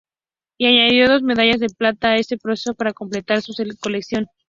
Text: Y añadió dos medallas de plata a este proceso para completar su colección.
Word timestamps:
Y 0.57 0.65
añadió 0.65 1.07
dos 1.07 1.21
medallas 1.21 1.59
de 1.59 1.69
plata 1.69 2.09
a 2.09 2.15
este 2.17 2.39
proceso 2.39 2.73
para 2.73 2.91
completar 2.91 3.43
su 3.43 3.53
colección. 3.79 4.25